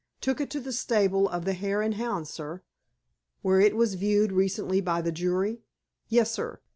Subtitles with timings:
[0.19, 2.63] "Took it to the stable of the Hare and Hounds, sir."
[3.43, 5.61] "Where it was viewed recently by the jury?"
[6.09, 6.59] "Yes, sir."